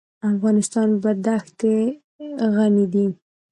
[0.31, 1.75] افغانستان په دښتې
[2.55, 3.05] غني دی.